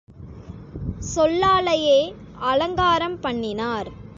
[1.15, 2.13] சொல்லாலேயே
[2.41, 3.89] அலங்காரம் பண்ணினார்.